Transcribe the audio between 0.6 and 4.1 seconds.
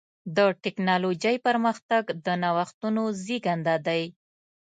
ټکنالوجۍ پرمختګ د نوښتونو زېږنده دی.